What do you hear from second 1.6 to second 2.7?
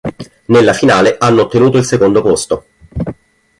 il secondo posto.